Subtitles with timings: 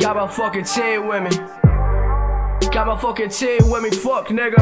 [0.00, 1.30] Got my fucking team with me.
[2.70, 4.58] Got my fucking team with me, fuck nigga.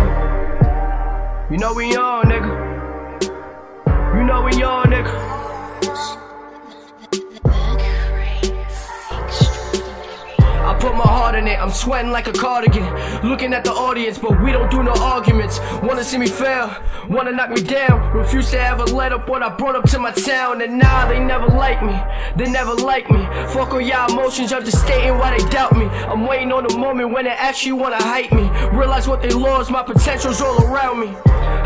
[1.49, 2.51] You know we on, nigga.
[4.17, 5.08] You know we on, nigga.
[11.09, 12.85] Heart in it, I'm sweating like a cardigan.
[13.29, 15.59] Looking at the audience, but we don't do no arguments.
[15.83, 16.71] Wanna see me fail,
[17.09, 18.17] wanna knock me down.
[18.17, 20.63] Refuse to ever let up what I brought up to my town.
[20.63, 21.97] And nah, they never like me,
[22.37, 23.23] they never like me.
[23.53, 25.87] Fuck all y'all emotions, I'm just stating why they doubt me.
[25.87, 28.49] I'm waiting on the moment when they actually wanna hype me.
[28.77, 31.09] Realize what they lost, my potential's all around me.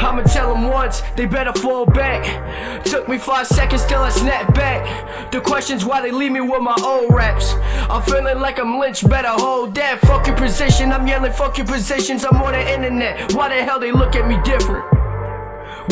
[0.03, 2.85] I'ma tell them once, they better fall back.
[2.85, 5.31] Took me five seconds till I snapped back.
[5.31, 7.55] The question's why they leave me with my old raps.
[7.89, 10.01] I'm feeling like I'm lynched better hold that.
[10.01, 12.25] Fuck your position, I'm yelling, fuck your positions.
[12.25, 13.33] I'm on the internet.
[13.35, 14.85] Why the hell they look at me different?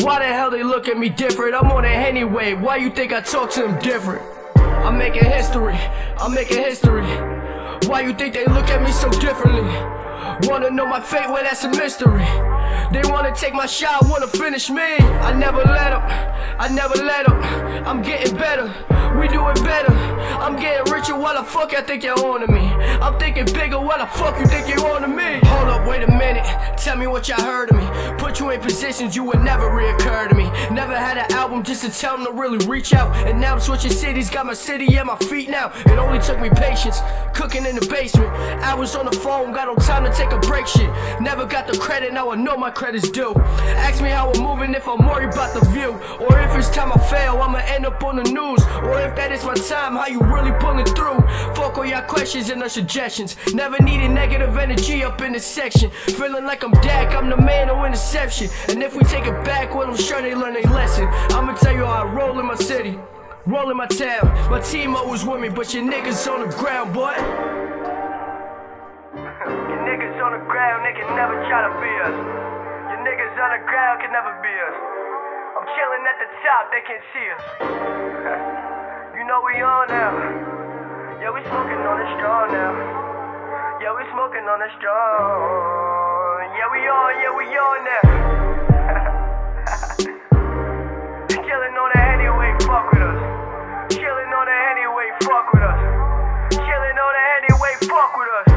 [0.03, 1.55] Why the hell they look at me different?
[1.55, 2.53] I'm on it anyway.
[2.53, 4.21] Why you think I talk to them different?
[4.55, 5.77] I'm making history.
[6.17, 7.05] I'm making history.
[7.87, 9.67] Why you think they look at me so differently?
[10.47, 11.27] Wanna know my fate?
[11.29, 12.25] Well, that's a mystery.
[12.91, 14.81] They wanna take my shot, wanna finish me.
[14.81, 16.03] I never let up,
[16.59, 17.43] I never let up.
[17.87, 18.73] I'm getting better,
[19.19, 19.93] we doing better.
[20.41, 22.61] I'm getting richer, why the fuck I think you're on to me?
[22.61, 25.39] I'm thinking bigger, why the fuck you think you're on to me?
[25.43, 26.45] Hold up, wait a minute,
[26.77, 28.17] tell me what y'all heard of me.
[28.17, 30.40] Put you in positions you would never reoccur to me.
[31.21, 33.15] An album just to tell them to really reach out.
[33.27, 35.71] And now I'm switching cities, got my city at my feet now.
[35.85, 36.99] It only took me patience,
[37.35, 38.29] cooking in the basement.
[38.63, 40.89] Hours on the phone, got no time to take a break shit.
[41.21, 43.35] Never got the credit, now I know my credit's due.
[43.35, 45.91] Ask me how I'm moving if I'm worried about the view.
[46.25, 48.65] Or if it's time I fail, I'ma end up on the news.
[48.81, 51.21] Or if that is my time, how you really pulling through?
[51.53, 53.37] Fuck all y'all questions and no suggestions.
[53.53, 55.91] Never needed negative energy up in the section.
[56.17, 58.49] Feeling like I'm Dak, I'm the man of interception.
[58.69, 61.07] And if we take it back, well, I'm sure they learn a lesson.
[61.35, 62.97] I'ma tell you how I roll in my city.
[63.47, 66.93] Roll in my town, my team always with me, but your niggas on the ground,
[66.93, 67.09] boy.
[69.17, 72.13] Your niggas on the ground, they can never try to be us.
[72.93, 74.77] Your niggas on the ground can never be us.
[75.57, 77.43] I'm chilling at the top, they can't see us.
[79.17, 80.13] you know we on now.
[81.17, 81.80] Yeah, we smoking
[84.01, 86.41] we smoking on the straw.
[86.57, 88.01] Yeah, we on, yeah, we on now.
[91.29, 93.93] Chilling on the anyway, fuck with us.
[93.93, 95.77] Chilling on the anyway, fuck with us.
[96.49, 98.49] Chilling on the anyway, fuck with us.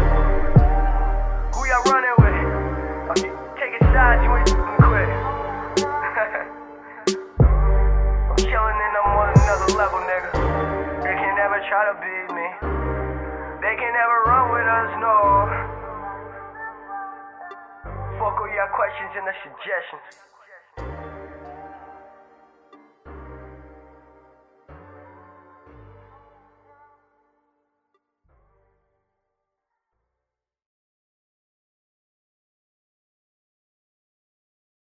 [1.53, 2.33] Who y'all running with?
[3.05, 3.29] Oh, okay,
[3.61, 5.13] taking sides, you ain't fucking quit.
[8.33, 10.33] I'm chilling and I'm on another level, nigga.
[11.05, 12.49] They can never try to beat me.
[13.61, 14.34] They can never run
[14.85, 15.17] us, no.
[18.21, 20.34] Fuck all y'all questions and the suggestions.